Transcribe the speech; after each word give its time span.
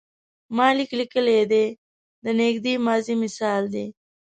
ما 0.55 0.67
لیک 0.77 0.91
لیکلی 0.99 1.39
دی 1.51 1.65
د 2.23 2.25
نږدې 2.39 2.73
ماضي 2.85 3.15
مثال 3.23 3.63
دی. 3.73 3.85